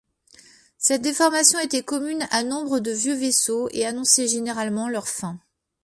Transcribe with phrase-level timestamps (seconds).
[0.79, 5.39] Cette déformation était commune à nombre de vieux vaisseaux et annonçait généralement leur fin.